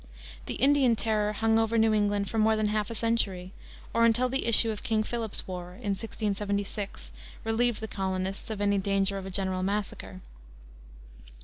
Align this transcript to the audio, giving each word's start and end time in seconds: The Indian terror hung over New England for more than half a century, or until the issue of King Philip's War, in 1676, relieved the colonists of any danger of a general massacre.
The 0.47 0.55
Indian 0.55 0.95
terror 0.95 1.31
hung 1.31 1.59
over 1.59 1.77
New 1.77 1.93
England 1.93 2.27
for 2.27 2.39
more 2.39 2.55
than 2.55 2.69
half 2.69 2.89
a 2.89 2.95
century, 2.95 3.53
or 3.93 4.03
until 4.03 4.29
the 4.29 4.47
issue 4.47 4.71
of 4.71 4.81
King 4.81 5.03
Philip's 5.03 5.47
War, 5.47 5.73
in 5.73 5.91
1676, 5.93 7.11
relieved 7.43 7.81
the 7.81 7.87
colonists 7.87 8.49
of 8.49 8.61
any 8.61 8.79
danger 8.79 9.19
of 9.19 9.27
a 9.27 9.29
general 9.29 9.61
massacre. 9.61 10.21